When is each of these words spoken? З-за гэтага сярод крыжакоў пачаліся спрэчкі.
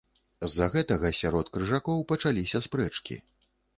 З-за 0.47 0.69
гэтага 0.75 1.11
сярод 1.19 1.51
крыжакоў 1.57 2.01
пачаліся 2.13 2.63
спрэчкі. 2.67 3.19